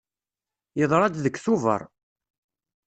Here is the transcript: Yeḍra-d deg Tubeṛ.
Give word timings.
Yeḍra-d 0.79 1.15
deg 1.21 1.35
Tubeṛ. 1.43 1.81